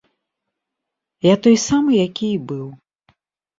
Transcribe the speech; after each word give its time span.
Я 1.27 1.35
той 1.49 1.57
самы, 1.67 1.91
які 2.07 2.27
і 2.37 2.43
быў. 2.55 2.67